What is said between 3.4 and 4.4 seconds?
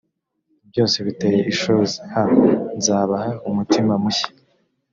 umutima mushya